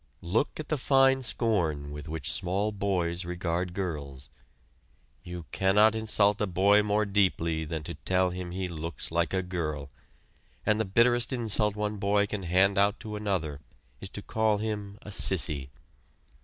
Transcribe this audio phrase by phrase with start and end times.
[0.23, 4.29] Look at the fine scorn with which small boys regard girls!
[5.21, 9.43] You cannot insult a boy more deeply than to tell him he looks like a
[9.43, 9.91] girl
[10.65, 13.59] and the bitterest insult one boy can hand out to another
[13.99, 15.69] is to call him a "sissy."